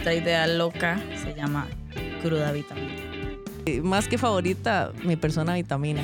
[0.00, 1.68] nuestra idea loca se llama
[2.22, 2.94] cruda vitamina.
[3.82, 6.02] Más que favorita, mi persona vitamina.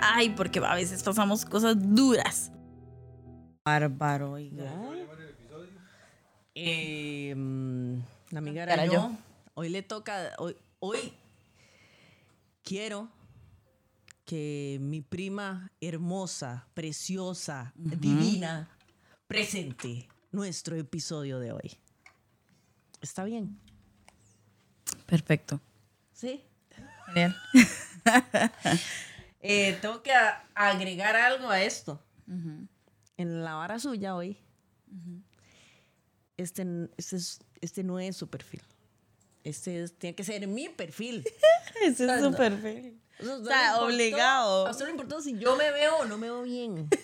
[0.00, 2.50] Ay, porque a veces pasamos cosas duras.
[3.64, 4.72] Bárbaro, oiga.
[6.56, 7.32] Eh,
[8.30, 9.12] la amiga era yo.
[9.54, 11.12] Hoy le toca, hoy, hoy
[12.64, 13.08] quiero
[14.24, 18.68] que mi prima hermosa, preciosa, divina,
[19.28, 21.81] presente nuestro episodio de hoy.
[23.02, 23.58] ¿Está bien?
[25.06, 25.60] Perfecto.
[26.12, 26.42] Sí.
[27.06, 27.36] Genial.
[29.44, 30.12] Eh, tengo que
[30.54, 32.00] agregar algo a esto.
[33.16, 34.38] En la vara suya hoy,
[36.36, 36.64] este,
[36.96, 38.62] este, es- este no es su perfil.
[39.42, 41.24] Este es- tiene que ser mi perfil.
[41.82, 43.00] Ese es su perfil.
[43.18, 44.66] O sea, no importó- obligado.
[44.68, 46.88] A usted no le importó si yo me veo o no me veo bien.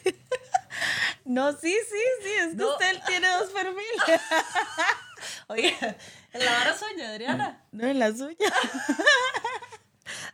[1.25, 2.71] No, sí, sí, sí, es que No.
[2.73, 4.21] usted tiene dos perfiles.
[5.49, 5.75] Oye,
[6.33, 7.65] en la vara suya, Adriana.
[7.73, 8.37] No es la suya.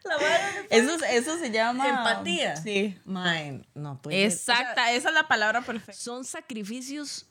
[0.05, 2.57] La vara Eso, eso se llama Empatía.
[2.57, 2.99] Sí.
[3.05, 4.39] Mine, no puede ser.
[4.41, 6.01] O sea, Exacta, esa es la palabra perfecta.
[6.01, 7.27] son sacrificios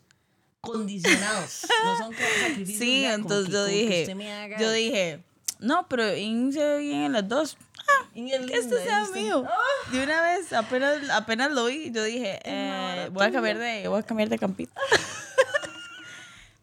[0.60, 1.66] condicionados.
[1.84, 2.78] No son como sacrificios.
[2.78, 4.06] Sí, ya, entonces yo dije,
[4.58, 5.22] yo dije,
[5.58, 7.56] no, pero Ing se ve bien en las dos.
[7.78, 9.46] Ah, Y el que este sea mío.
[9.92, 14.00] De una vez, apenas, apenas lo vi, yo dije, eh, voy a cambiar de, voy
[14.00, 14.72] a cambiar de campito.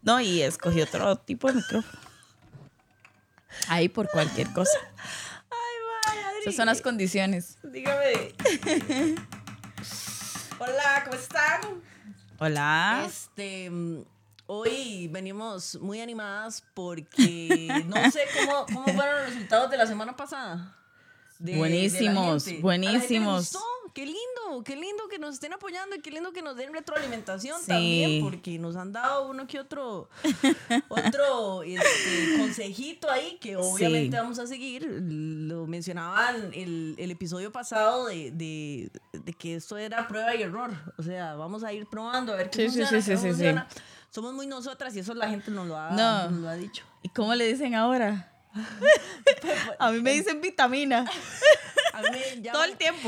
[0.01, 1.99] no, y escogí otro tipo de micrófono.
[3.67, 4.77] Ahí por cualquier cosa.
[5.49, 6.39] Ay, Adri.
[6.41, 7.57] Esas son las condiciones.
[7.63, 8.33] Dígame.
[10.59, 11.61] Hola, ¿cómo están?
[12.39, 13.03] Hola.
[13.05, 14.03] Este, mm,
[14.47, 20.15] hoy venimos muy animadas porque no sé cómo, cómo fueron los resultados de la semana
[20.15, 20.75] pasada.
[21.39, 23.57] De- Buenísimos, buenísimos.
[23.93, 27.59] Qué lindo, qué lindo que nos estén apoyando y qué lindo que nos den retroalimentación
[27.59, 27.67] Sí.
[27.67, 30.09] también, porque nos han dado uno que otro,
[30.89, 34.83] otro este, consejito ahí que obviamente vamos a seguir.
[34.89, 40.71] Lo mencionaban el, el episodio pasado de, de, de que esto era prueba y error.
[40.97, 43.67] O sea, vamos a ir probando a ver qué Sí, funciona, qué funciona.
[44.09, 46.29] Somos muy nosotras y eso la gente nos lo ha, No.
[46.29, 46.83] nos lo ha dicho.
[47.01, 48.31] ¿Y cómo le dicen ahora?
[49.79, 51.05] A mí me dicen vitamina.
[51.93, 53.01] A mí me llaman Todo el tiempo.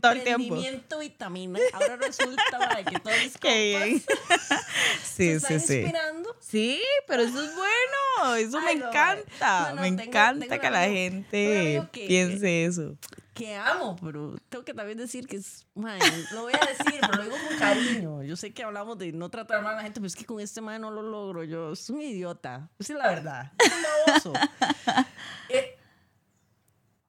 [0.00, 0.42] Todo el tiempo.
[0.44, 1.58] Emprendimiento vitamina.
[1.72, 4.04] Ahora resulta para que todos mis compas Sí,
[5.04, 5.74] se sí, están sí.
[5.76, 6.36] inspirando.
[6.40, 8.36] Sí, pero eso es bueno.
[8.36, 9.60] Eso Ay, me no, encanta.
[9.70, 12.96] no, no, me tengo- encanta tengo que la amigo- gente que- piense eso.
[13.34, 15.98] que amo, pero tengo que también decir que es, man,
[16.32, 18.22] lo voy a decir, pero lo digo con cariño.
[18.22, 20.40] Yo sé que hablamos de no tratar mal a la gente, pero es que con
[20.40, 21.42] este man no lo logro.
[21.44, 22.68] Yo soy un idiota.
[22.78, 23.52] Esa es la verdad.
[23.58, 24.32] Es un baboso.
[25.52, 25.69] Eh,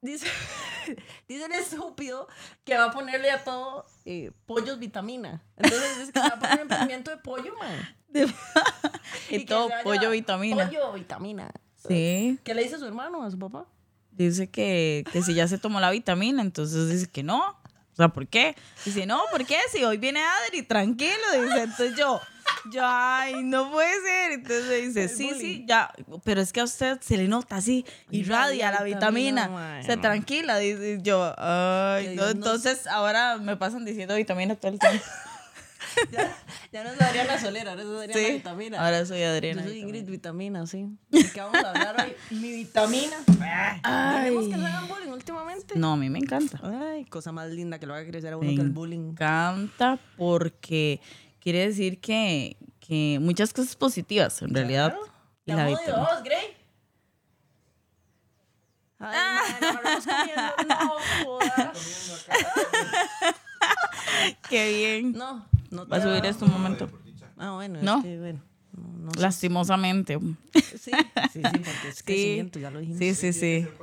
[0.02, 0.26] dice,
[1.28, 2.28] dice el estúpido
[2.64, 5.42] que va a ponerle a todo eh, pollos vitamina.
[5.56, 7.96] Entonces dice que va a poner un emprendimiento de pollo, man.
[9.30, 10.66] Y, todo pollo vitamina.
[10.66, 11.50] Pollo vitamina.
[11.88, 12.38] Sí.
[12.44, 13.66] ¿Qué le dice a su hermano, a su papá?
[14.10, 17.40] Dice que, que si ya se tomó la vitamina, entonces dice que no.
[17.40, 18.54] O sea, ¿por qué?
[18.84, 19.56] Dice, no, ¿por qué?
[19.70, 21.12] Si hoy viene Adri, tranquilo.
[21.42, 22.20] Dice, entonces yo,
[22.72, 24.32] yo, ay, no puede ser.
[24.32, 25.92] Entonces dice, El sí, sí, ya.
[26.24, 29.82] Pero es que a usted se le nota así, irradia la vitamina.
[29.84, 32.28] Se tranquila, dice yo, ay, no.
[32.28, 35.04] Entonces ahora me pasan diciendo vitamina todo el tiempo.
[36.10, 36.34] Ya,
[36.72, 38.82] ya no es Adriana Solera, ahora es Adriana Sí, Vitamina.
[38.82, 39.62] ahora soy Yo Adriana.
[39.62, 40.86] soy Ingrid Vitamina, sí.
[41.10, 42.14] ¿De qué vamos a hablar hoy?
[42.38, 43.16] Mi vitamina.
[43.26, 45.74] Tenemos que se hagan bullying últimamente.
[45.78, 46.58] No, a mí me encanta.
[46.62, 49.10] Ay, cosa más linda que lo haga crecer a uno Me que el bullying.
[49.10, 51.00] encanta porque
[51.42, 54.94] quiere decir que, que muchas cosas positivas en realidad.
[54.94, 55.12] Claro.
[55.44, 55.50] Y
[55.84, 56.56] Te la dos, Grey.
[59.00, 59.18] Ay,
[59.60, 60.52] man, agarramos comiendo.
[60.68, 61.72] No, joda.
[64.48, 65.12] Qué bien.
[65.12, 66.88] No, no Va a te subir esto un momento.
[67.36, 67.96] Ah, bueno, ¿No?
[67.98, 68.40] es que, bueno.
[68.72, 69.10] No, no.
[69.18, 70.18] Lastimosamente.
[70.54, 70.92] Sí, sí,
[71.32, 73.00] sí, porque es crecimiento, ya lo dijimos.
[73.00, 73.66] Sí, sí, sí.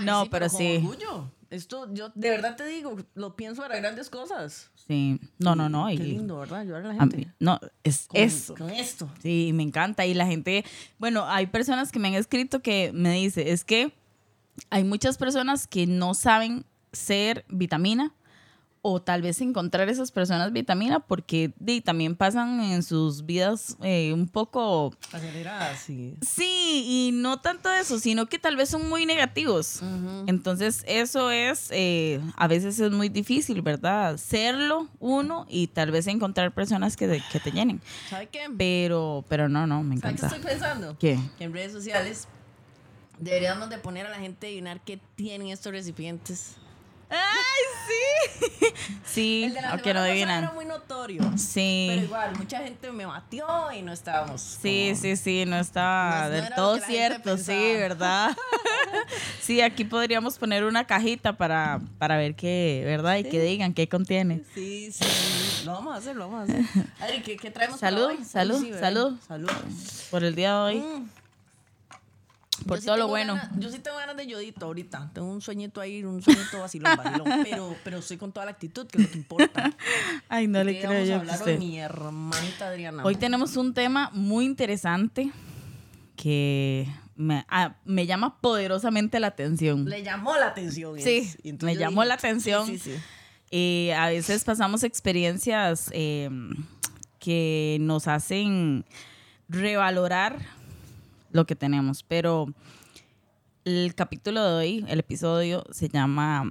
[0.00, 0.76] No, sí, pero sí.
[0.76, 1.30] orgullo.
[1.54, 4.70] Esto, yo de verdad te digo, lo pienso para grandes cosas.
[4.86, 5.20] Sí.
[5.38, 5.86] No, no, no.
[5.88, 6.60] Qué lindo, ¿verdad?
[6.60, 7.16] Ayudar a la a gente.
[7.16, 8.54] mí- no, es con, eso.
[8.54, 9.08] Con esto.
[9.22, 10.04] Sí, me encanta.
[10.06, 10.64] Y la gente,
[10.98, 13.94] bueno, hay personas que me han escrito que me dice, es que
[14.70, 18.12] hay muchas personas que no saben ser vitamina
[18.86, 21.50] o tal vez encontrar esas personas vitamina porque
[21.82, 26.14] también pasan en sus vidas eh, un poco, Aceleradas, sí.
[26.20, 29.80] sí, y no tanto eso, sino que tal vez son muy negativos.
[30.26, 34.18] Entonces eso es, eh, a veces es muy difícil, ¿verdad?
[34.18, 37.80] Serlo uno y tal vez encontrar personas que, que te llenen.
[38.10, 38.48] ¿Sabe qué?
[38.58, 40.36] Pero, pero no, no, me ¿Sabe qué encanta.
[40.36, 40.98] estoy pensando?
[40.98, 41.18] ¿Qué?
[41.38, 42.28] Que en redes sociales
[43.18, 46.56] deberíamos de poner a la gente a adivinar qué tienen estos recipientes.
[47.14, 48.66] ¡Ay, sí!
[49.14, 50.42] Sí, El de la aunque no adivinan.
[50.42, 51.20] era muy notorio.
[51.22, 52.00] Pero Sí.
[52.02, 54.40] igual, mucha gente me batió y no estábamos.
[54.40, 57.52] Sí, como- sí, sí, no está No- del todo cierto, sí.
[57.52, 58.36] ¿verdad?
[59.40, 63.16] sí, aquí podríamos poner una cajita para, para ver qué, ¿verdad?
[63.18, 64.42] Y que digan qué contiene.
[64.52, 65.04] Sí, sí.
[65.64, 66.64] Lo vamos a hacer, lo vamos a hacer.
[67.00, 68.24] Adri, ¿qué, qué traemos para Salud, hoy?
[68.24, 68.80] salud, Sí, ¿verdad?
[68.80, 69.18] salud.
[69.28, 69.50] Salud.
[70.10, 71.08] Por el día de hoy, Mm.
[72.66, 73.34] Por Yo sí todo lo bueno.
[73.34, 75.10] ganas- yo sí tengo ganas de yodito ahorita.
[75.12, 77.24] Tengo un sueñito ahí, un sueñito vacilón, vacilón.
[77.44, 79.72] pero, pero estoy con toda la actitud, que es lo que importa.
[80.28, 81.58] Ay, no ¿De le creo vamos a yo que hablar usted.
[81.58, 83.04] mi hermanita Adriana?
[83.04, 85.30] Hoy tenemos un tema muy interesante
[86.16, 86.86] que
[87.16, 89.84] me, ah, me llama poderosamente la atención.
[89.88, 90.98] Le llamó la atención.
[91.00, 91.62] Sí, es.
[91.62, 92.66] Me llamó dije, la atención.
[92.66, 93.00] Sí, sí, sí.
[93.56, 96.28] Y a veces pasamos experiencias eh,
[97.18, 98.84] que nos hacen
[99.48, 100.38] revalorar
[101.34, 102.02] lo que tenemos.
[102.02, 102.46] Pero
[103.64, 106.44] el capítulo de hoy, el episodio, se llama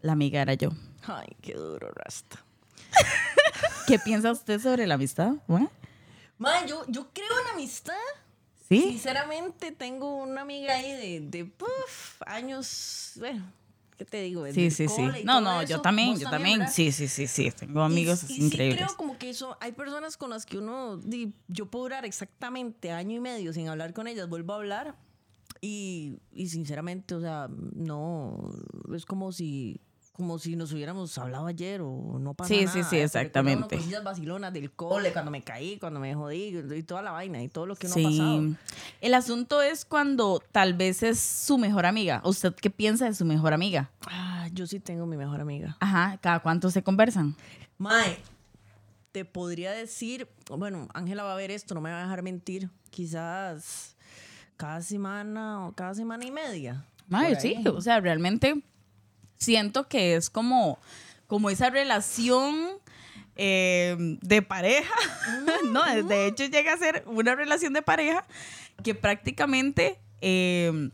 [0.00, 0.70] La amiga era yo.
[1.06, 2.44] Ay, qué duro, Rasta.
[3.86, 5.34] ¿Qué piensa usted sobre la amistad?
[6.66, 7.94] Yo, yo creo en amistad.
[8.68, 8.80] ¿Sí?
[8.80, 11.52] Sinceramente, tengo una amiga ahí de, de
[12.26, 13.12] años.
[13.16, 13.44] Bueno,
[13.96, 14.46] ¿qué te digo?
[14.52, 15.02] Sí, sí, sí.
[15.24, 15.70] No, no, eso.
[15.70, 16.60] yo también, ¿Vos yo también.
[16.60, 16.72] ¿verdad?
[16.72, 17.50] Sí, sí, sí, sí.
[17.50, 18.84] Tengo amigos y, y sí increíbles.
[18.84, 21.00] creo como que eso, hay personas con las que uno,
[21.48, 24.96] yo puedo durar exactamente año y medio sin hablar con ellas, vuelvo a hablar
[25.60, 28.50] y, y sinceramente, o sea, no,
[28.94, 29.80] es como si,
[30.16, 32.72] como si nos hubiéramos hablado ayer o no pasa Sí, nada.
[32.72, 33.76] sí, sí, uno exactamente.
[33.76, 37.48] cosillas vacilonas del cole, cuando me caí, cuando me jodí y toda la vaina y
[37.48, 38.04] todo lo que ha Sí.
[38.04, 38.42] pasado.
[39.00, 42.20] El asunto es cuando tal vez es su mejor amiga.
[42.24, 43.90] ¿Usted qué piensa de su mejor amiga?
[44.08, 45.76] Ah, yo sí tengo mi mejor amiga.
[45.80, 47.34] Ajá, ¿cada cuánto se conversan?
[47.76, 48.16] Mae,
[49.10, 52.70] te podría decir, bueno, Ángela va a ver esto, no me va a dejar mentir,
[52.90, 53.96] quizás
[54.56, 56.84] cada semana o cada semana y media.
[57.08, 58.62] Mae, sí, o sea, realmente
[59.44, 60.78] siento que es como,
[61.26, 62.68] como esa relación
[63.36, 64.94] eh, de pareja,
[65.72, 65.82] ¿no?
[66.04, 68.24] De hecho llega a ser una relación de pareja
[68.82, 69.98] que prácticamente...
[70.20, 70.90] eh,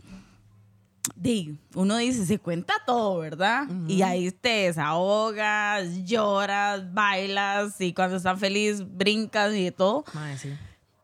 [1.74, 3.66] uno dice, se cuenta todo, ¿verdad?
[3.88, 10.04] Y ahí te desahogas, lloras, bailas y cuando estás feliz brincas y de todo.
[10.14, 10.50] Mae, sí.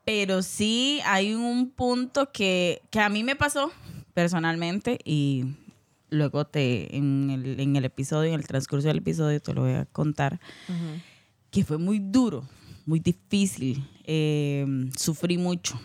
[0.05, 3.73] Pero sí hay un punto que, que a mí me pasó
[4.15, 5.57] personalmente y
[6.11, 9.73] luego te en el, en el episodio, en el transcurso del episodio, te lo voy
[9.75, 10.41] a contar,
[11.51, 12.49] que fue muy duro,
[12.85, 13.89] muy difícil.
[14.05, 14.65] eh,
[14.97, 15.81] sufrí mucho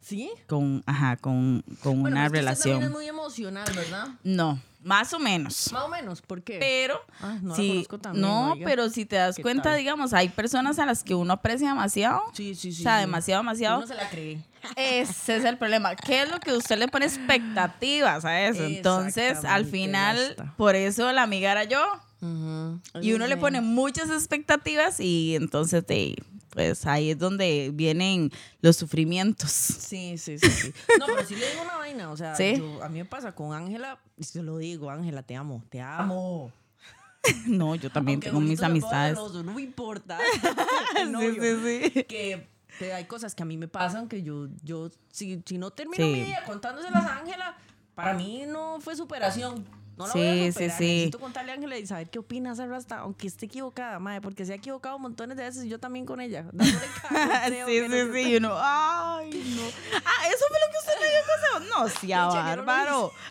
[0.00, 0.30] ¿Sí?
[0.48, 2.82] con, ajá, con, con Bueno, una también relación.
[2.82, 4.08] es muy emocional, ¿verdad?
[4.24, 5.72] No, más o menos.
[5.72, 6.58] Más o menos, ¿por qué?
[6.58, 8.64] Pero, Ah, no la sí, conozco tan bien, no, oiga.
[8.64, 9.78] pero si te das ¿Qué cuenta, tal?
[9.78, 12.22] digamos, hay personas a las que uno aprecia demasiado.
[12.32, 12.80] sí, sí, sí.
[12.80, 13.00] o sea, sí.
[13.02, 13.78] demasiado, demasiado.
[13.78, 14.38] Uno se la cree.
[14.76, 15.96] Ese es el problema.
[15.96, 18.64] ¿Qué es lo que usted le pone expectativas a eso?
[18.64, 21.82] Entonces, al final, por eso la amiga era yo.
[22.20, 22.80] Ujú.
[23.00, 26.16] Y uno le pone muchas expectativas y entonces, te,
[26.50, 28.30] pues ahí es donde vienen
[28.60, 29.50] los sufrimientos.
[29.50, 30.72] Sí, sí, sí, sí.
[30.98, 32.10] No, pero sí le digo una vaina.
[32.10, 32.56] O sea, ¿Sí?
[32.58, 35.80] yo- a mí me pasa con Ángela, y se lo digo, Ángela, te amo, te
[35.80, 36.52] amo.
[37.46, 39.18] No, yo también Aunque tengo mis amistades.
[39.18, 40.18] no me importa.
[41.10, 41.34] Novio.
[41.62, 42.04] sí, sí.
[42.04, 42.48] Que,
[42.78, 46.02] que hay cosas que a mí me pasan que yo, yo si, si no termino
[46.04, 46.10] Sí.
[46.12, 47.56] mi día contándoselas a Ángela,
[47.94, 49.66] para mí no fue superación.
[49.96, 50.78] No la voy Sí, a sí, superar.
[50.78, 50.84] sí.
[50.84, 54.46] Necesito contarle a Ángela y saber qué opina hacer hasta, aunque esté equivocada, madre, porque
[54.46, 56.46] se ha equivocado montones de veces y yo también con ella.
[56.52, 56.70] Dándole
[57.66, 58.32] Sí, sí, sí.
[58.32, 59.62] Y uno, ay, no.
[60.04, 61.78] Ah, eso fue lo que usted me dio consejo.
[61.78, 63.12] No, sí, bárbaro.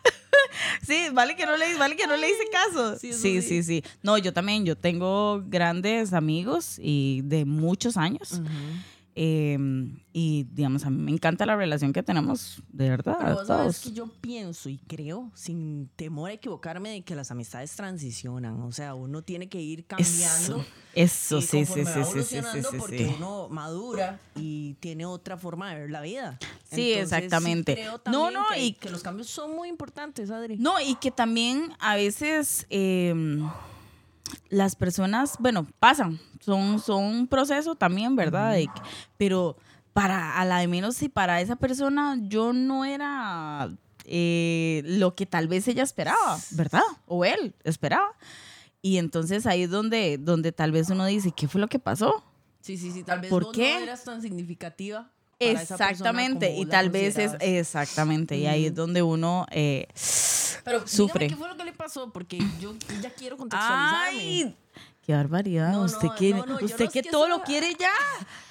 [0.85, 2.97] Sí, vale que no le, vale que no le hice caso.
[2.97, 3.63] Sí, Sí, sí, sí.
[3.63, 8.33] sí, No, yo también, yo tengo grandes amigos y de muchos años.
[8.33, 8.43] Ujú.
[9.15, 9.57] Eh,
[10.13, 13.17] y digamos, a mí me encanta la relación que tenemos, de verdad.
[13.19, 17.29] Pero vos sabes que yo pienso y creo, sin temor a equivocarme, de que las
[17.31, 18.61] amistades transicionan.
[18.61, 20.65] O sea, uno tiene que ir cambiando.
[20.93, 23.13] Eso, eso sí, sí, sí, sí, sí, sí, sí, porque sí.
[23.17, 26.37] uno madura y tiene otra forma de ver la vida.
[26.71, 27.73] Sí, Entonces, exactamente.
[27.73, 30.57] creo No, no, que, y- que los cambios son muy importantes, Adri.
[30.57, 33.13] No, y que también a veces eh,
[34.49, 38.53] las personas, bueno, pasan, son, son un proceso también, ¿verdad?
[38.53, 38.69] De
[39.17, 39.57] pero
[39.93, 43.69] para, a la de menos, si para esa persona yo no era
[44.05, 46.83] eh, lo que tal vez ella esperaba, ¿verdad?
[47.05, 48.15] O él esperaba.
[48.81, 52.23] Y entonces ahí es donde, donde tal vez uno dice, ¿qué fue lo que pasó?
[52.61, 53.03] Sí, sí, sí.
[53.03, 53.75] Tal vez ¿Por vos qué?
[53.75, 55.11] no eras tan significativa.
[55.39, 59.45] Para esa persona Exactamente, como y tal vez es exactamente, y ahí es donde uno
[59.51, 59.87] eh,
[60.63, 61.27] Pero sufre.
[61.27, 64.19] qué fue lo que le pasó, porque yo ya quiero contextualizarme.
[64.19, 64.55] Ay,
[65.05, 65.71] Qué barbaridad.
[65.71, 67.89] No, usted no, que, no, no, usted que que todo lo quiere ya.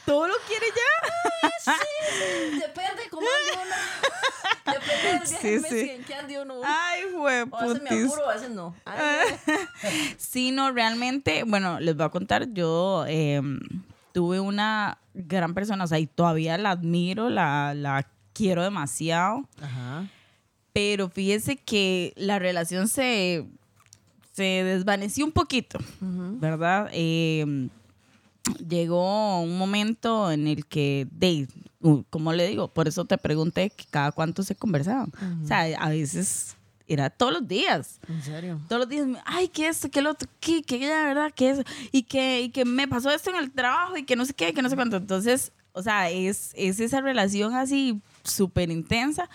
[0.05, 1.49] Todo lo quiere ya.
[1.73, 4.73] Sí, depende cómo uno.
[4.75, 5.61] Depende del viaje Sí, sí.
[5.61, 6.55] Messi, en qué ande uno.
[6.65, 8.75] Ay, fue O a veces me apuro, a veces no.
[8.85, 9.29] Ay,
[10.19, 13.41] Sí, no, realmente, bueno, les voy a contar, yo eh,
[14.13, 20.07] tuve una gran persona, o sea, y todavía la admiro, la, la quiero demasiado, Ajá.
[20.73, 23.47] pero fíjese que la relación se,
[24.33, 26.89] se desvaneció un poquito, ¿verdad?
[26.93, 27.69] Eh,
[28.69, 31.49] llegó un momento en el que, de,
[32.11, 35.13] como le digo, por eso te pregunté que cada cuánto se conversaban.
[35.43, 36.57] O sea, a veces
[36.89, 38.01] era todos los días.
[38.09, 38.61] ¿En serio?
[38.69, 41.63] Todos los días, ay, que esto, que lo otro, que, que la verdad, que eso,
[41.93, 44.53] y que, y que me pasó esto en el trabajo, y que no sé qué,
[44.55, 44.97] que no sé cuánto.
[44.97, 49.29] Entonces, o sea, es, es esa relación así súper intensa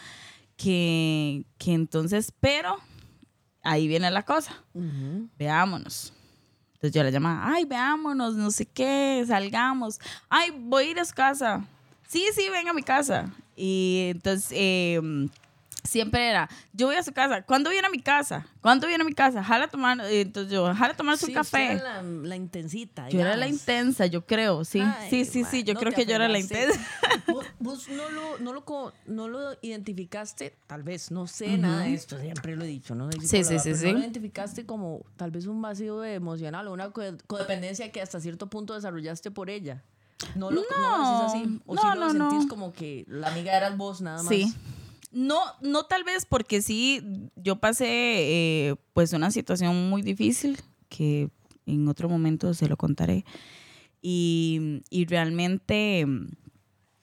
[0.58, 2.78] que, que entonces, pero
[3.64, 5.30] ahí viene la cosa, Ujú.
[5.38, 6.14] veámonos.
[6.76, 10.00] Entonces yo la llamaba, ay, veámonos, no sé qué, salgamos.
[10.30, 11.66] Ay, voy a ir a su casa.
[12.10, 13.32] Sí, sí, venga a mi casa.
[13.56, 15.00] Y entonces eh,
[15.84, 17.42] siempre era, yo voy a su casa.
[17.44, 18.46] ¿Cuándo viene a mi casa?
[18.62, 19.44] ¿Cuándo viene a mi casa?
[19.44, 21.64] Jala tomar, eh, entonces yo, jala tomar su Sí, café.
[21.74, 23.10] usted era La, la intensita.
[23.10, 24.80] Yo era la intensa, yo creo, sí.
[24.82, 26.80] Ay, sí, sí, sí, yo no creo que yo era la intensa.
[27.28, 31.94] ¿Vos, vos no, lo, no, lo, no lo identificaste, tal vez, no sé nada de
[31.94, 33.10] esto, siempre lo he dicho, ¿no?
[33.12, 33.70] Sí, sí, sí.
[33.86, 38.20] No lo identificaste como tal vez un vacío emocional o una co- codependencia que hasta
[38.20, 39.84] cierto punto desarrollaste por ella.
[40.36, 41.60] No lo, no, lo decís así.
[41.66, 42.48] O No, si no, lo sentís no.
[42.48, 44.30] como que la amiga eras vos nada más.
[44.34, 44.54] Sí.
[45.14, 51.30] No, no tal vez porque sí, yo pasé eh, pues una situación muy difícil que
[51.66, 53.24] en otro momento se lo contaré.
[54.02, 56.06] Y, y realmente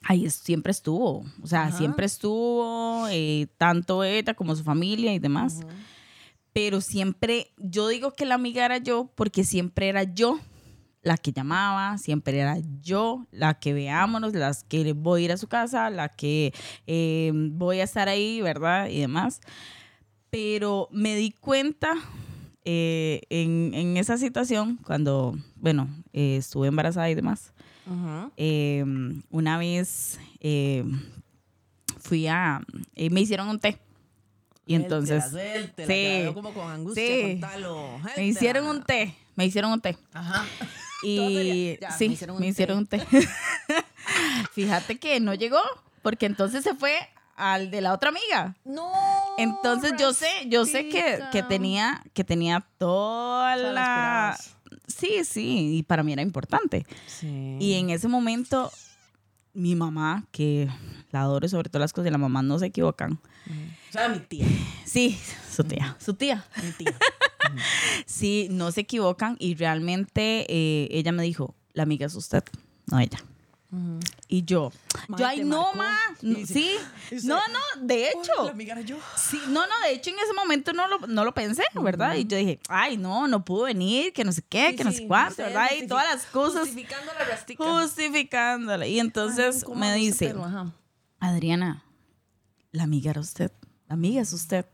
[0.02, 1.78] ahí siempre estuvo, o sea, Ajá.
[1.78, 5.60] siempre estuvo, eh, tanto ella como su familia y demás.
[6.52, 10.40] Pero siempre, yo digo que la amiga era yo porque siempre era yo
[11.02, 15.36] la que llamaba, siempre era yo la que veámonos, las que voy a ir a
[15.36, 16.52] su casa, la que
[16.86, 18.88] eh, voy a estar ahí, ¿verdad?
[18.88, 19.40] Y demás.
[20.30, 21.94] Pero me di cuenta
[22.64, 27.52] eh, en, en esa situación, cuando, bueno, eh, estuve embarazada y demás,
[28.36, 28.84] eh,
[29.30, 30.84] una vez eh,
[31.98, 32.60] fui a,
[32.94, 33.78] eh, me hicieron un té.
[34.66, 37.40] Y entonces, Suéltela, suéltela, sí, como con angustia, sí.
[38.16, 39.96] me hicieron un té, me hicieron un té.
[40.12, 40.44] Ajá.
[41.02, 43.00] Todo Y ya, sí, me hicieron un me hicieron té.
[44.52, 45.60] Fíjate que no llegó,
[46.02, 46.96] porque entonces se fue
[47.36, 48.56] al de la otra amiga.
[48.64, 48.92] No.
[49.38, 54.38] Entonces yo sé, yo sé que, que tenía, que tenía toda la.
[54.86, 56.86] Sí, sí, y para mí era importante.
[57.06, 57.56] Sí.
[57.58, 58.70] Y en ese momento,
[59.54, 60.68] mi mamá, que
[61.10, 63.18] la adoro sobre todas las cosas, y la mamá no se equivocan.
[63.88, 64.46] O sea, mi tía.
[64.84, 65.18] Sí,
[65.50, 66.44] su tía, su tía.
[66.62, 66.96] Mi tía.
[68.06, 72.44] Sí, no se equivocan y realmente eh, ella me dijo, la amiga es usted,
[72.86, 73.18] no ella.
[74.26, 74.72] Y yo,
[75.06, 75.78] Ma, yo, ay, no, marcó.
[75.78, 75.96] ma.
[76.22, 76.70] Y no, dice- sí,
[77.12, 78.44] dice, no, no, de hecho.
[78.46, 78.98] La amiga era yo.
[79.16, 82.16] Sí, no, no, de hecho en ese momento no lo, no lo pensé, ¿verdad?
[82.16, 84.90] Y yo dije, ay, no, no pudo venir, que no sé qué, Sí, que no
[84.90, 85.68] sí, sé cuánto, ¿verdad?
[85.80, 86.68] Y todas las cosas
[87.28, 87.62] rastica.
[87.64, 88.88] justificándola.
[88.88, 90.34] Y entonces Ay, ¿cómo me dice.
[91.20, 91.84] Adriana,
[92.72, 93.52] la amiga era usted,
[93.86, 94.66] la amiga es usted.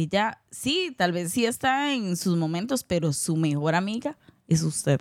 [0.00, 5.00] Ella, sí, tal vez sí está en sus momentos, pero su mejor amiga es usted.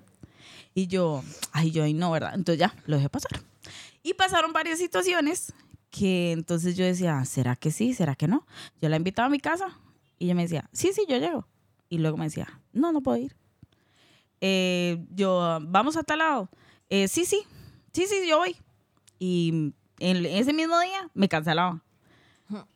[0.74, 2.34] Y yo, ay, yo, ay, no, ¿verdad?
[2.34, 3.40] Entonces ya, lo dejé pasar.
[4.02, 5.54] Y pasaron varias situaciones
[5.92, 7.94] que entonces yo decía, ¿será que sí?
[7.94, 8.48] ¿Será que no?
[8.82, 9.80] Yo la invitaba a mi casa
[10.18, 11.48] y ella me decía, sí, sí, yo llego.
[11.90, 13.36] Y luego me decía, no, no puedo ir.
[14.42, 16.50] Eh, yo, vamos a tal lado.
[16.90, 17.44] Eh, sí, sí,
[17.94, 18.56] sí, sí, yo voy.
[19.20, 21.84] Y en ese mismo día me cancelaba.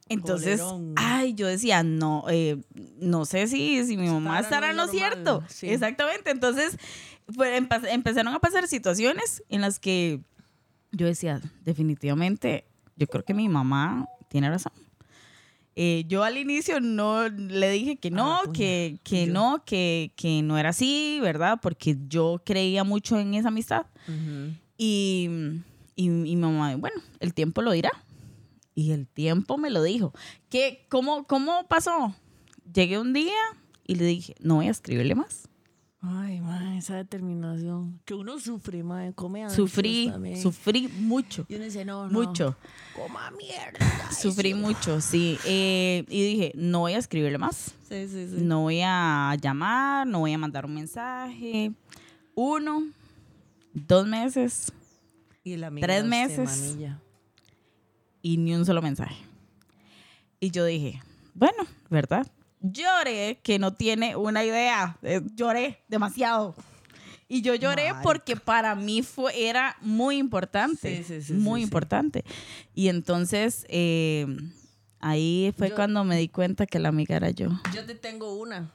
[0.09, 0.93] Entonces, Colerón.
[0.97, 2.57] ay, yo decía, no, eh,
[2.99, 5.43] no sé si, si mi mamá Estará en lo normal, cierto.
[5.47, 5.69] sí.
[5.69, 6.29] Exactamente.
[6.31, 6.77] Entonces,
[7.35, 10.19] pues, empe- empezaron a pasar situaciones en las que
[10.91, 12.65] yo decía, definitivamente,
[12.97, 14.73] yo creo que mi mamá tiene razón.
[15.77, 20.41] Eh, yo al inicio no le dije que no, Ah, que, que no, que, que
[20.41, 21.59] no era así, ¿verdad?
[21.61, 23.85] Porque yo creía mucho en esa amistad.
[24.09, 24.53] Ujú.
[24.77, 25.29] Y,
[25.95, 27.91] y, y mi mamá, bueno, el tiempo lo dirá.
[28.75, 30.13] Y el tiempo me lo dijo.
[30.49, 32.15] ¿Qué, cómo, ¿Cómo pasó?
[32.73, 33.33] Llegué un día
[33.85, 35.47] y le dije, no voy a escribirle más.
[36.03, 37.99] Ay, ma, esa determinación.
[38.05, 40.41] Que uno sufre, ma, come ansias Sufrí, también.
[40.41, 42.11] sufrí mucho, Y uno dice, no, no.
[42.11, 42.57] mucho.
[42.95, 43.79] Coma mierda.
[44.11, 45.37] Sufrí mucho, sí.
[45.45, 47.75] Eh, y dije, no voy a escribirle más.
[47.87, 48.37] Sí, sí, sí.
[48.39, 51.71] No voy a llamar, no voy a mandar un mensaje.
[52.33, 52.83] Uno,
[53.73, 54.71] dos meses
[55.43, 56.49] Y la tres meses.
[56.61, 56.99] mamilla.
[58.21, 59.15] Y ni un solo mensaje.
[60.39, 61.01] Y yo dije,
[61.33, 62.27] bueno, ¿verdad?
[62.63, 64.95] lloré que no tiene una idea.
[65.01, 66.53] Eh, lloré demasiado.
[67.27, 68.01] Y yo lloré Marica.
[68.03, 70.97] porque para mí fue, era muy importante.
[70.97, 72.23] Sí, sí, sí, muy importante.
[72.75, 74.27] Y entonces eh,
[74.99, 77.49] ahí fue Yo- cuando me di cuenta que la amiga era yo.
[77.73, 78.69] Yo te tengo una.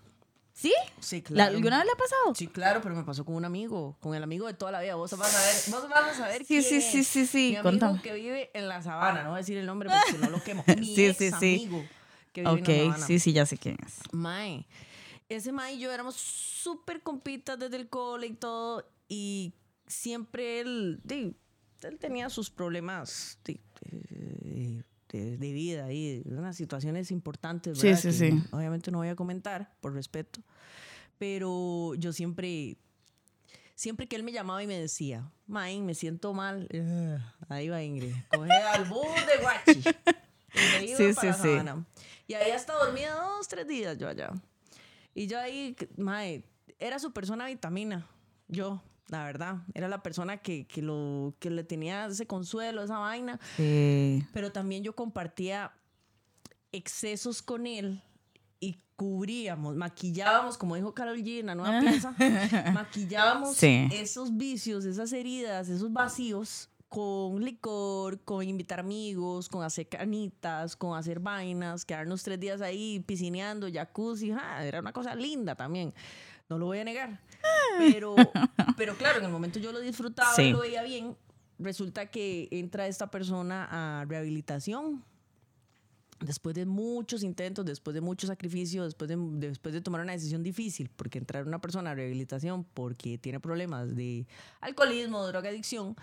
[0.58, 0.72] ¿Sí?
[1.00, 1.56] Sí, ¿La- claro.
[1.58, 2.34] ¿Alguna vez le ha pasado?
[2.34, 4.94] Sí, claro, pero me pasó con un amigo, con el amigo de toda la vida.
[4.94, 7.56] Vos vas a ver, vos vas a saber Sí, quién sí, sí, sí, sí, Mi
[7.56, 8.00] amigo contame.
[8.00, 10.42] que vive en la sabana, no voy a decir el nombre porque si no lo
[10.42, 10.64] quemo.
[10.78, 11.54] Mi Sí, ex sí, sí.
[11.56, 11.84] amigo
[12.32, 13.06] que vive en la Ok, sabana.
[13.06, 13.98] sí, sí, ya sé quién es.
[14.12, 14.66] Mae,
[15.28, 19.52] ese Mae y yo éramos súper compitas desde el cole y todo, y
[19.86, 21.02] siempre él,
[21.82, 28.00] él tenía sus problemas di, de, de- de vida y unas situaciones importantes, Sí, ¿verdad?
[28.02, 28.42] sí, que sí.
[28.52, 30.40] Obviamente no voy a comentar, por respeto,
[31.18, 32.76] pero yo siempre,
[33.74, 37.82] siempre que él me llamaba y me decía, Mae, me siento mal, eh, ahí va
[37.82, 39.80] Ingrid, coge al bus de Guachi.
[40.54, 41.84] Y me iba Sí, para sí, sí.
[42.28, 44.30] Y ahí hasta dormía dos, tres días yo allá.
[45.14, 46.44] Y yo ahí, mae,
[46.78, 48.06] era su persona vitamina.
[48.48, 49.58] Yo, la verdad.
[49.74, 53.38] Era la persona que, que, lo, que le tenía ese consuelo, esa vaina.
[53.56, 54.24] Sí.
[54.32, 55.72] Pero también yo compartía
[56.72, 58.02] excesos con él
[58.60, 62.14] y cubríamos, maquillábamos, como dijo Carol G en la nueva pieza,
[62.74, 63.88] maquillábamos Sí.
[63.92, 70.96] esos vicios, esas heridas, esos vacíos con licor, con invitar amigos, con hacer canitas, con
[70.96, 75.92] hacer vainas, quedarnos tres días ahí piscineando, jacuzzi, ja, era una cosa linda también,
[76.48, 77.20] no lo voy a negar.
[77.78, 78.14] Pero,
[78.76, 80.42] pero claro, en el momento yo lo disfrutaba Sí.
[80.42, 81.16] y lo veía bien,
[81.58, 85.04] resulta que entra esta persona a rehabilitación
[86.20, 90.42] después de muchos intentos, después de mucho sacrificio, después de, después de tomar una decisión
[90.42, 94.26] difícil, porque entrar una persona a rehabilitación porque tiene problemas de
[94.60, 95.94] alcoholismo, drogadicción,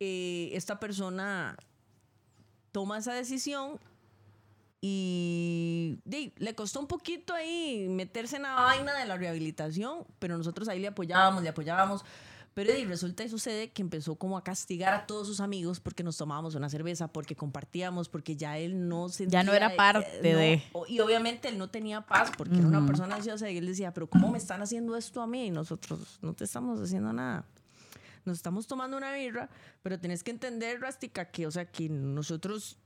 [0.00, 1.56] eh, esta persona
[2.72, 3.78] toma esa decisión
[4.88, 10.38] y di, le costó un poquito ahí meterse en la vaina de la rehabilitación, pero
[10.38, 12.04] nosotros ahí le apoyábamos, le apoyábamos.
[12.54, 16.02] Pero di, resulta y sucede que empezó como a castigar a todos sus amigos porque
[16.02, 19.42] nos tomábamos una cerveza, porque compartíamos, porque ya él no sentía...
[19.42, 22.86] no era parte eh, no, de- Y obviamente él no tenía paz porque era una
[22.86, 25.46] persona ansiosa y él decía, pero ¿cómo me están haciendo esto a mí?
[25.46, 27.44] Y nosotros no te estamos haciendo nada
[28.24, 29.48] nos estamos tomando una birra,
[29.84, 32.76] pero tienes que entender, Rástica, que, o sea, que nosotros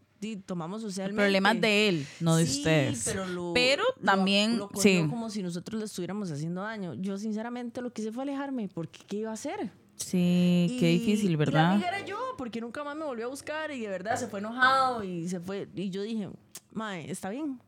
[0.46, 1.22] tomamos El socialmente.
[1.22, 3.02] problema es de él, no de Sí, ustedes.
[3.04, 5.04] Pero, lo- Pero lo- también, lo sí.
[5.08, 6.94] como si nosotros le estuviéramos haciendo daño.
[6.94, 9.70] Yo, sinceramente, lo que hice fue alejarme, porque ¿qué iba a hacer?
[9.96, 11.72] Sí, qué Y- difícil, Y la ¿verdad?
[11.72, 14.38] amiga era yo, porque nunca más me volvió a buscar y de verdad se fue
[14.40, 15.68] enojado y se fue.
[15.74, 16.28] Y yo dije,
[16.72, 17.60] Mae, está bien.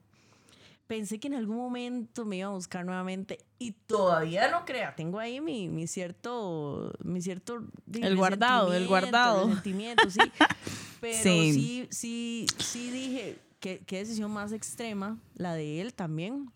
[0.86, 4.94] Pensé que en algún momento me iba a buscar nuevamente y todavía no crea.
[4.94, 6.92] Tengo ahí mi, mi cierto.
[7.02, 7.62] Mi cierto
[7.92, 9.46] El guardado, el guardado.
[9.46, 10.18] resentimiento, sí.
[11.02, 11.52] Pero Sí.
[11.52, 16.50] sí, sí, sí, dije, ¿qué, qué decisión más extrema, la de él también,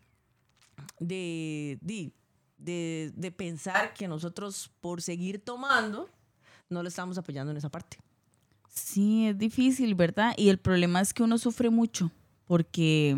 [1.01, 2.13] de, di-
[2.59, 6.09] de, de pensar que nosotros por seguir tomando
[6.69, 7.99] no le estamos apoyando en esa parte.
[8.73, 10.33] Sí, es difícil, ¿verdad?
[10.37, 12.11] Y el problema es que uno sufre mucho,
[12.47, 13.17] porque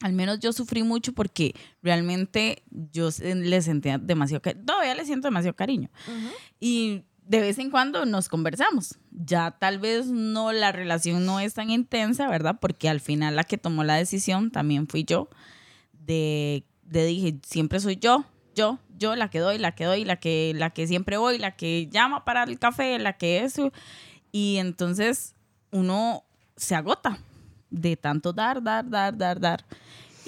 [0.00, 5.28] al menos yo sufrí mucho porque realmente yo le sentía demasiado cariño, todavía le siento
[5.28, 5.90] demasiado cariño.
[6.60, 8.98] Y de vez en cuando nos conversamos.
[9.10, 12.56] Ya tal vez no, la relación no es tan intensa, ¿verdad?
[12.58, 15.28] Porque al final la que tomó la decisión también fui yo.
[15.92, 20.16] De, de dije, siempre soy yo, yo, yo la que doy, la que doy, la
[20.16, 23.72] que, la que siempre voy, la que llama para el café, la que eso.
[24.32, 25.34] Y entonces
[25.70, 26.24] uno
[26.56, 27.18] se agota
[27.68, 29.66] de tanto dar, dar, dar, dar, dar.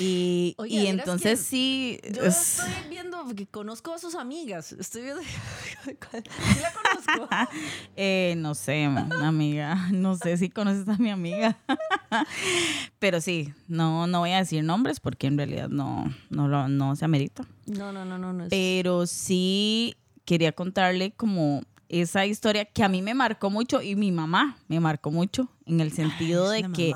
[0.01, 2.01] Y, Oye, y entonces sí.
[2.15, 4.73] Yo es- estoy viendo, que conozco a sus amigas.
[4.73, 5.23] Estoy viendo.
[5.85, 7.29] ¿Sí la conozco?
[7.97, 9.89] Eh, no sé, amiga.
[9.93, 11.59] No sé si conoces a mi amiga.
[12.99, 16.97] Pero sí, no, no voy a decir nombres porque en realidad no, no, lo, no
[16.97, 17.45] se amerita.
[17.67, 18.33] No, no, no, no.
[18.33, 23.83] no es- Pero sí quería contarle como esa historia que a mí me marcó mucho
[23.83, 26.93] y mi mamá me marcó mucho en el sentido Ay, de que...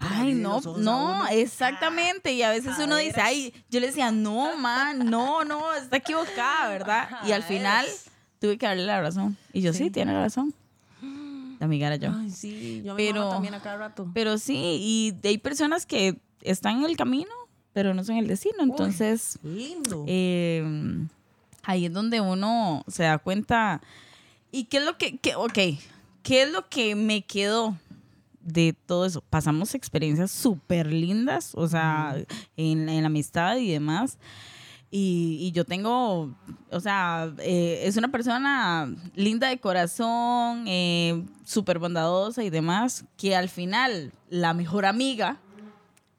[0.00, 2.32] Ay, no, no, exactamente.
[2.32, 6.70] Y a veces uno dice, ay, yo le decía, no, ma, no, no, está equivocada,
[6.70, 7.08] ¿verdad?
[7.26, 7.84] Y al final
[8.38, 9.36] tuve que darle la razón.
[9.52, 9.90] Y yo, sí, Sí.
[9.90, 10.54] tiene razón.
[11.58, 12.10] La amiga era yo.
[12.18, 14.10] Ay, sí, yo Pero- también a cada rato.
[14.14, 17.30] Pero sí, y hay personas que están en el camino,
[17.74, 18.62] pero no son el destino.
[18.62, 20.04] Entonces, Lindo.
[20.08, 20.64] eh,
[21.62, 23.82] ahí es donde uno se da cuenta.
[24.52, 25.58] ¿Y qué es lo que, que- ok,
[26.22, 27.76] qué es lo que me quedó
[28.40, 29.22] de todo eso?
[29.30, 32.16] Pasamos experiencias súper lindas, o sea,
[32.56, 34.18] en, en la amistad y demás.
[34.92, 36.34] Y, y yo tengo,
[36.72, 43.36] o sea, eh, es una persona linda de corazón, eh, súper bondadosa y demás, que
[43.36, 45.38] al final la mejor amiga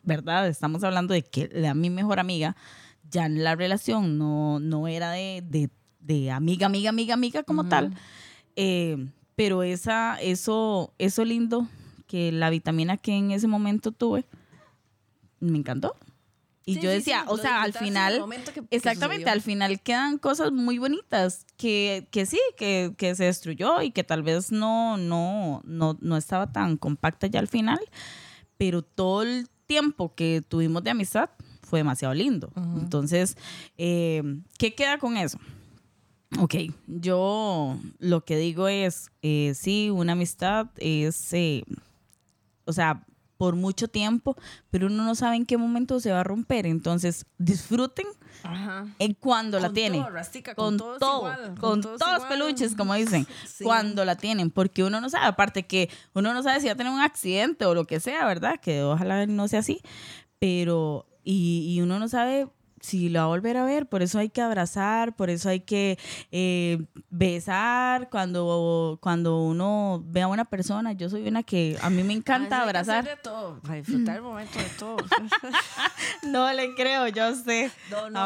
[0.04, 0.48] ¿verdad?
[0.48, 2.56] Estamos hablando de que la mi mejor amiga,
[3.12, 7.65] ya en la relación no, no era de, de, de amiga, amiga, amiga, amiga como
[7.65, 7.94] tal.
[8.56, 11.68] Eh, pero esa, eso, eso lindo,
[12.08, 14.26] que la vitamina que en ese momento tuve,
[15.40, 15.96] me encantó.
[16.64, 20.52] Y Sí, yo decía, sí, o sea, al final, que- exactamente, al final quedan cosas
[20.52, 25.62] muy bonitas que, que sí, que, que se destruyó y que tal vez no, no,
[25.66, 27.80] no, no estaba tan compacta ya al final,
[28.58, 31.32] pero todo el tiempo que tuvimos de amistad
[31.64, 32.52] fue demasiado lindo.
[32.80, 33.38] Entonces,
[33.78, 34.22] eh,
[34.60, 35.40] ¿qué queda con eso?
[36.39, 36.56] Ok,
[36.88, 41.63] yo lo que digo es, eh, sí, una amistad es, eh,
[42.65, 43.06] o sea,
[43.38, 44.38] por mucho tiempo,
[44.70, 46.67] pero uno no sabe en qué momento se va a romper.
[46.67, 48.06] Entonces, disfruten
[48.44, 48.86] Ajá.
[49.00, 50.02] en cuando la tienen.
[50.04, 53.63] todo, Rastica, con con todo todo, es igual, con, todos los peluches, como dicen, Sí.
[53.63, 56.76] cuando la tienen, porque uno no sabe, aparte que uno no sabe si va a
[56.76, 58.60] tener un accidente o lo que sea, ¿verdad?
[58.62, 59.82] Que ojalá no sea así,
[60.38, 62.48] pero, y, y uno no sabe
[62.82, 65.62] si la va a volver a ver, por eso hay que abrazar, por eso hay
[65.62, 65.98] que
[66.32, 72.04] eh, besar cuando, cuando uno ve a una persona, yo soy una que a mí
[72.04, 73.06] me encanta abrazar.
[73.06, 74.98] de todo, para disfrutar el momento de todo.
[76.24, 78.20] No le creo, yo sé, No, no.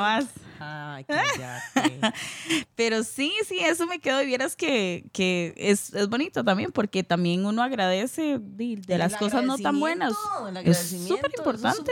[0.59, 1.05] Ay.
[2.75, 7.03] Pero sí, sí, eso me quedó y vieras que, que es, es bonito también porque
[7.03, 10.13] también uno agradece de, las cosas no tan buenas.
[10.47, 11.91] el Es súper es importante.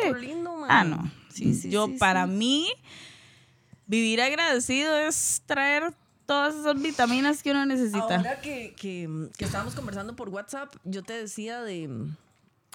[0.70, 1.12] Ah, no.
[1.34, 2.68] Sí, sí, Yo, sí, para mí,
[3.88, 5.94] vivir agradecido es traer
[6.26, 8.18] todas esas vitaminas que uno necesita.
[8.18, 11.90] Ahora que, que, que estábamos conversando por WhatsApp, yo te decía de,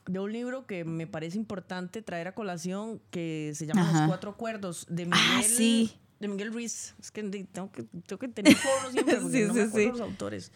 [0.07, 3.99] de un libro que me parece importante traer a colación que se llama Ajá.
[4.01, 5.93] Los Cuatro Acuerdos de Miguel, Ah, sí.
[6.21, 6.95] de Miguel Ruiz.
[7.01, 9.87] Es que tengo que, tengo que tener foros siempre porque Sí, no sí, me acuerdo
[9.87, 9.91] sí.
[9.93, 10.53] los autores.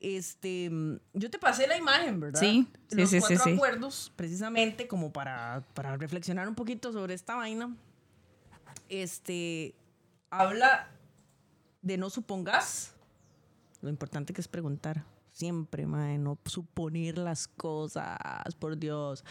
[0.00, 0.70] Este,
[1.14, 2.40] yo te pasé la imagen, ¿verdad?
[2.40, 3.50] Sí, sí, Los sí, sí, cuatro sí.
[3.54, 7.74] acuerdos, precisamente como para, para reflexionar un poquito sobre esta vaina.
[8.88, 9.74] Este,
[10.30, 10.88] habla
[11.82, 12.94] de no supongas.
[13.80, 15.04] Lo importante que es preguntar.
[15.40, 18.16] Siempre, mae, no suponer las cosas,
[18.58, 19.22] por Dios.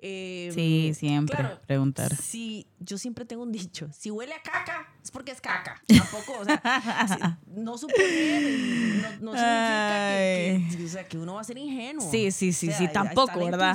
[0.00, 2.14] Eh, Sí, siempre claro, preguntar.
[2.14, 3.88] Sí, yo siempre tengo un dicho.
[3.90, 5.80] Si huele a caca, es porque es caca.
[5.88, 11.40] Tampoco, o sea, no suponer no, no significa que, que- o sea, que uno va
[11.40, 12.10] a ser ingenuo.
[12.10, 13.74] Sí, sí, sí, O sea, sí, tampoco, ¿verdad?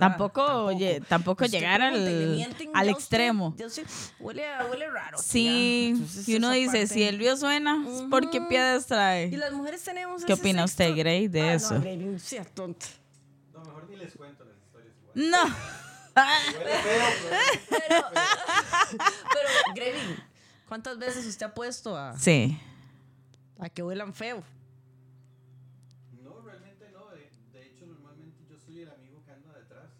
[0.00, 1.96] Tampoco, oye, tampoco Usted llegar al-
[2.36, 3.54] y al ya usted- extremo.
[3.56, 3.86] ya usted
[4.18, 5.16] huele, a- huele raro.
[5.18, 5.88] Sí, ya.
[5.94, 9.30] Entonces, y uno dice, parte- si el río suena, es porque piedras Y trae.
[9.36, 11.74] las mujeres tenemos ¿Qué ese opina usted, sexto- Grey, de Ah, eso?
[11.74, 12.86] No, Grey, sea tonta.
[13.52, 15.30] No, mejor ni les cuento las historias igual.
[15.30, 15.54] No.
[16.14, 16.64] Pero-
[17.68, 20.16] Pero, pero Grevin,
[20.68, 22.58] ¿cuántas veces usted ha puesto a, Sí.
[23.58, 24.42] a que huelan feo?
[26.22, 27.08] No, realmente no.
[27.10, 29.90] De, de hecho, normalmente yo soy el amigo que anda detrás.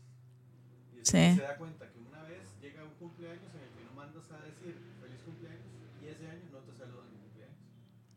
[0.94, 1.37] Y Sí.
[1.37, 4.38] se da cuenta que una vez llega un cumpleaños en el que no mandas a
[4.38, 5.66] decir feliz cumpleaños
[6.02, 7.56] y ese año no te saludan en cumpleaños.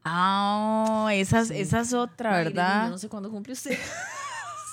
[0.03, 1.59] Ah, esa, es- Sí.
[1.59, 2.85] esa es otra, Ay, ¿verdad?
[2.85, 3.77] Yo no sé cuándo cumple usted.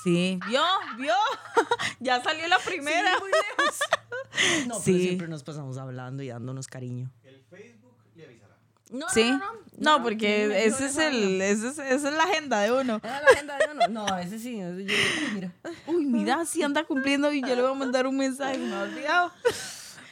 [0.02, 0.40] Sí.
[0.48, 0.62] ¿Vio?
[0.96, 1.12] ¿Vio?
[2.00, 3.12] ya salió la primera.
[3.16, 3.78] Sí, muy lejos.
[4.66, 5.02] No, pero Sí.
[5.02, 7.10] siempre nos pasamos hablando y dándonos cariño.
[7.22, 8.56] El Facebook le avisará.
[8.90, 9.30] No, Sí.
[9.30, 9.52] no, no.
[9.76, 12.96] No, no, porque no, ese es el, ese es, esa es la agenda de uno.
[13.04, 13.88] Esa es la agenda de uno.
[14.06, 14.58] No, ese sí.
[14.58, 15.52] ese yo, uy, mira.
[15.86, 18.80] Uy, mira, si anda cumpliendo y yo le voy a mandar un mensaje, me ha
[18.82, 19.32] olvidado.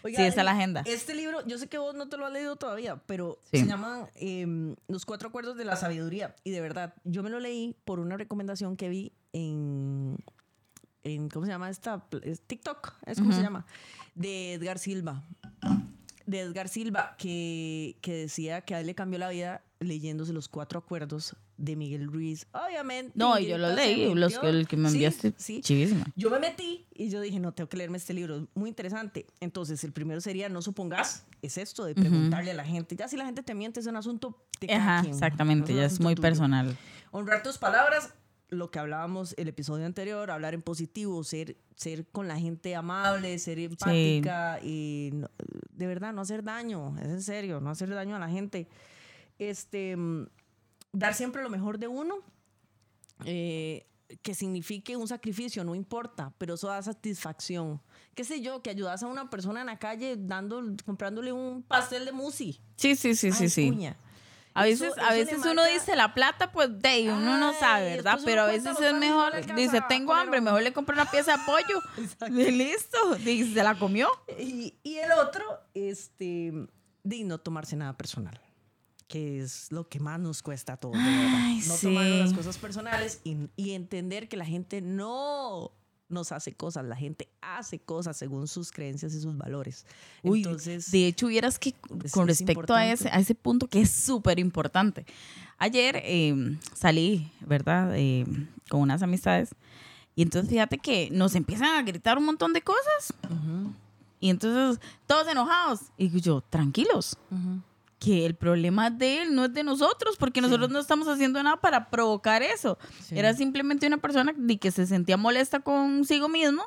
[0.03, 0.83] Oiga, Sí, esa es la agenda.
[0.87, 3.61] Este libro, yo sé que vos no te lo has leído todavía, pero Sí.
[3.61, 6.35] se llama em, Los Cuatro Acuerdos de la Sabiduría.
[6.45, 10.17] Y de verdad, yo me lo leí por una recomendación que vi en,
[11.05, 12.05] en ¿cómo se llama esta?
[12.23, 13.67] es TikTok, es como se llama,
[14.15, 15.25] de Edgar Silva.
[16.27, 20.49] De Edgar Silva, que, que decía que a él le cambió la vida leyéndose los
[20.49, 22.47] cuatro acuerdos de Miguel Ruiz.
[22.53, 23.13] Obviamente.
[23.15, 25.35] No, yo lo leí, los el que me Sí, enviaste.
[25.37, 25.61] sí.
[25.61, 26.05] Chivísima.
[26.17, 29.27] Yo me metí y yo dije, no, tengo que leerme este libro, es muy interesante.
[29.41, 32.97] Entonces, el primero sería, no supongas, es esto de preguntarle a la gente.
[32.97, 35.79] Ya si la gente te miente, es un asunto de cada Ajá, quien, exactamente, un
[35.79, 36.23] ya es muy tuyo.
[36.23, 36.77] personal.
[37.13, 38.13] Honrar tus palabras,
[38.51, 43.39] lo que hablábamos el episodio anterior, hablar en positivo, ser, ser con la gente amable,
[43.39, 45.31] ser empática y no-
[45.71, 48.67] de verdad no hacer daño, es en serio, no hacer daño a la gente.
[49.39, 50.27] Este, mm,
[50.93, 52.17] dar siempre lo mejor de uno,
[53.25, 53.87] eh,
[54.23, 57.81] que signifique un sacrificio, no importa, pero eso da satisfacción.
[58.15, 62.05] Qué sé yo, que ayudas a una persona en la calle dando, comprándole un pastel
[62.07, 62.59] de musi.
[62.77, 63.71] Sí, sí, sí, sí, Ay, sí.
[63.71, 63.97] puña.
[64.55, 67.53] A Eso- veces, eso a veces uno marca- dice la plata, pues de uno no
[67.53, 68.19] sabe, ¿verdad?
[68.25, 70.47] Pero a veces es mejor, dice, a tengo hambre, uno".
[70.47, 71.81] mejor le compro una pieza de pollo.
[72.33, 74.09] Y listo, y se la comió.
[74.39, 76.53] Y, y el otro, este,
[77.05, 78.41] de no tomarse nada personal,
[79.09, 80.97] que es lo que más nos cuesta a todos.
[80.99, 81.87] Ay, No sí.
[81.89, 85.73] tomarnos las cosas personales y, y entender que la gente no
[86.11, 89.85] nos hace cosas, la gente hace cosas según sus creencias y sus valores.
[90.23, 91.71] Uy, Entonces, de hecho, vieras que
[92.05, 95.05] es- con es respecto a ese, a ese punto que es súper importante.
[95.59, 97.93] Ayer eh, salí, ¿verdad?
[97.97, 98.25] Eh,
[98.71, 99.51] con unas amistades.
[100.15, 103.13] Y entonces fíjate que nos empiezan a gritar un montón de cosas.
[103.25, 103.73] Ujú,
[104.21, 105.81] Y entonces todos enojados.
[105.97, 107.61] Y yo, tranquilos, ujú.
[107.99, 111.57] Que el problema de él, no es de nosotros, porque nosotros no estamos haciendo nada
[111.57, 112.79] para provocar eso.
[113.03, 113.19] Sí.
[113.19, 116.65] Era simplemente una persona que se sentía molesta consigo mismo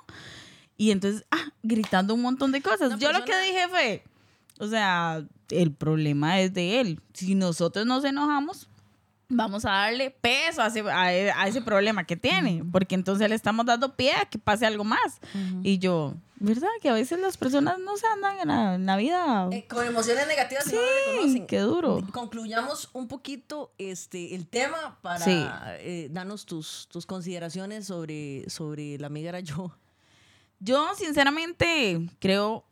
[0.78, 2.94] y entonces, ah, gritando un montón de cosas.
[2.94, 4.04] Una Yo lo que dije fue,
[4.60, 7.02] o sea, el problema es de él.
[7.14, 8.68] Si nosotros nos enojamos,
[9.32, 11.02] vamos a darle peso a ese, a
[11.42, 14.84] a ese problema que tiene, porque entonces le estamos dando pie a que pase algo
[14.84, 15.20] más.
[15.64, 16.68] Y yo, ¿verdad?
[16.82, 19.48] Que a veces las personas no se andan en la, en la vida.
[19.52, 21.48] Eh, con emociones negativas y no lo reconocen.
[21.48, 22.02] qué duro.
[22.12, 25.46] Concluyamos un poquito este, el tema para Sí.
[25.80, 29.76] eh, darnos tus, tus consideraciones sobre, sobre la amiga era yo.
[30.60, 32.66] Yo, sinceramente, creo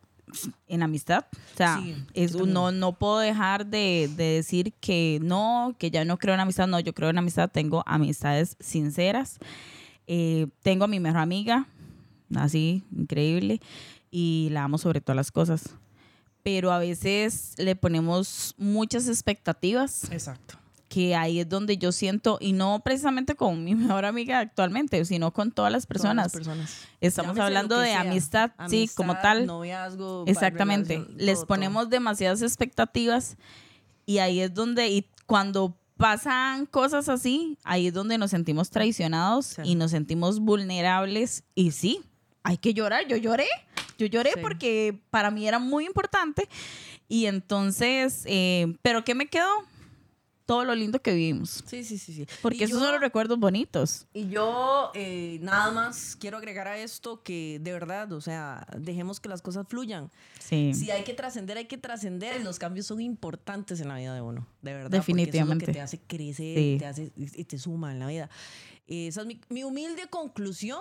[0.68, 1.26] en amistad.
[1.54, 6.04] O sea, Sí, es, no, no puedo dejar de, de decir que no, que ya
[6.04, 6.66] no creo en amistad.
[6.66, 7.50] No, yo creo en amistad.
[7.50, 9.38] Tengo amistades sinceras.
[10.06, 11.66] Eh, tengo a mi mejor amiga,
[12.34, 13.60] así, increíble.
[14.10, 15.76] Y la amo sobre todas las cosas.
[16.42, 20.59] Pero a veces le ponemos muchas expectativas Exacto.
[20.90, 25.32] Que ahí es donde yo siento, y no precisamente con mi mejor amiga actualmente, sino
[25.32, 26.32] con todas las personas.
[26.32, 26.76] personas.
[27.00, 28.00] Estamos Llámese hablando de sea.
[28.00, 29.46] amistad, sí, como Amistad, tal.
[29.46, 30.96] Noviazgo, Exactamente.
[30.96, 33.36] relación, Les todo, ponemos demasiadas expectativas
[34.04, 39.46] y ahí es donde, y cuando pasan cosas así, ahí es donde nos sentimos traicionados
[39.46, 39.62] Sí.
[39.64, 41.44] y nos sentimos vulnerables.
[41.54, 42.00] Y sí,
[42.42, 43.06] hay que llorar.
[43.06, 43.46] Yo lloré.
[43.96, 44.40] Yo lloré Sí.
[44.42, 46.48] porque para mí era muy importante.
[47.06, 49.46] Y entonces, eh, ¿pero qué me quedó?
[50.50, 51.62] Todo lo lindo que vivimos.
[51.66, 52.12] Sí, sí, sí.
[52.12, 52.26] sí.
[52.42, 54.06] Porque Y esos yo- son los recuerdos bonitos.
[54.12, 59.20] Y yo eh, nada más quiero agregar a esto que de verdad, o sea, dejemos
[59.20, 60.10] que las cosas fluyan.
[60.40, 60.72] Sí.
[60.74, 62.42] Si hay que trascender, hay que trascender.
[62.42, 64.90] Los cambios son importantes en la vida de uno, de verdad.
[64.90, 65.66] Definitivamente.
[65.66, 66.76] Porque eso es lo que te hace crecer Sí.
[66.78, 68.28] te hace, y te suma en la vida.
[68.88, 70.80] Eh, Esa es mi, mi humilde conclusión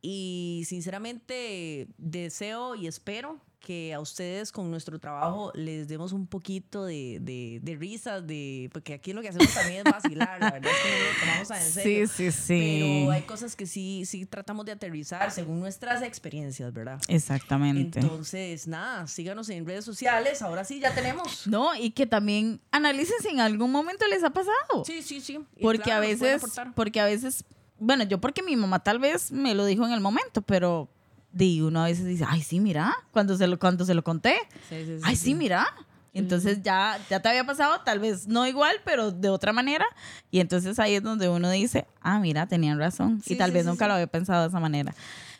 [0.00, 6.86] y sinceramente deseo y espero que a ustedes con nuestro trabajo les demos un poquito
[6.86, 10.72] de, de, de risas, de, porque aquí lo que hacemos también es vacilar, la verdad
[10.72, 12.08] es que no lo tomamos tan en serio.
[12.08, 12.98] Sí, sí, sí.
[13.02, 16.98] Pero hay cosas que sí, sí tratamos de aterrizar según nuestras experiencias, ¿verdad?
[17.08, 18.00] Exactamente.
[18.00, 20.40] Entonces, nada, síganos en redes sociales.
[20.40, 21.46] Ahora sí, ya tenemos.
[21.46, 24.86] No, y que también analicen si en algún momento les ha pasado.
[24.86, 25.40] Sí, sí, sí.
[25.56, 26.42] Y porque claro, a veces,
[26.74, 27.44] porque a veces,
[27.78, 30.88] bueno, yo porque mi mamá tal vez me lo dijo en el momento, pero
[31.32, 34.36] de uno a veces dice, ay, sí, mira, cuando se lo, cuando se lo conté,
[34.68, 35.66] Sí, sí, sí, ay, sí, mira.
[36.14, 39.84] Entonces ya, ya te había pasado, tal vez no igual, pero de otra manera.
[40.32, 43.22] Y entonces ahí es donde uno dice, ah, mira, tenían razón.
[43.24, 43.88] Sí, y tal sí, vez sí, nunca sí.
[43.88, 44.92] lo había pensado de esa manera.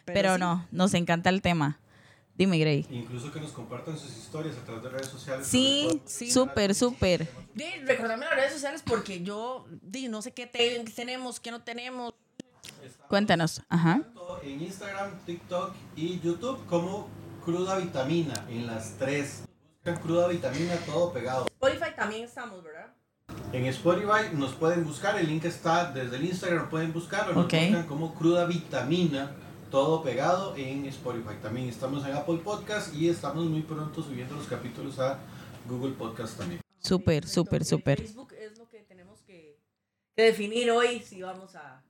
[0.05, 0.41] Pero, sí.
[0.41, 1.81] no, nos encanta el tema.
[2.37, 2.87] Dime, Gray.
[2.91, 5.47] Incluso que nos compartan sus historias a través de redes sociales.
[5.47, 6.31] Sí, sí.
[6.31, 7.29] súper, súper.
[7.55, 11.51] Di, recordarme las redes sociales porque yo di, no sé qué te- qué tenemos, qué
[11.51, 12.15] no tenemos.
[13.09, 13.63] Cuéntanos.
[13.69, 14.03] Ajá.
[14.43, 17.09] En Instagram, TikTok y YouTube como
[17.45, 19.43] Cruda Vitamina, en las tres.
[19.85, 21.47] Buscan Cruda Vitamina todo pegado.
[21.47, 22.93] Spotify también estamos, ¿verdad?
[23.53, 27.53] En Spotify nos pueden buscar, el link está desde el Instagram, pueden buscarlo, nos Ok.
[27.55, 29.33] buscan como Cruda Vitamina,
[29.71, 31.37] todo pegado en Spotify.
[31.43, 35.19] También estamos en Apple Podcast y estamos muy pronto subiendo los capítulos a
[35.69, 36.61] Google Podcast también.
[36.81, 37.99] Súper, súper, súper.
[38.01, 39.59] Facebook es lo que tenemos que,
[40.15, 41.83] que definir hoy si vamos a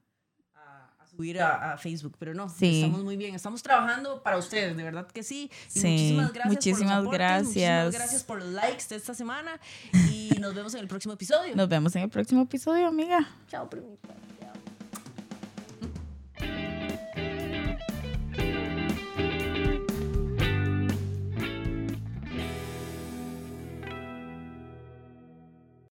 [1.18, 2.83] subir a, a Facebook, pero no, Sí.
[2.83, 5.50] estamos muy bien, estamos trabajando para ustedes, de verdad que sí.
[5.74, 7.44] Y Sí, muchísimas gracias muchísimas por los aportes, gracias.
[7.85, 9.59] muchísimas gracias por los likes de esta semana
[10.12, 11.57] y nos vemos en el próximo episodio.
[11.57, 13.28] Nos vemos en el próximo episodio, amiga.
[13.48, 14.27] Chao, primita.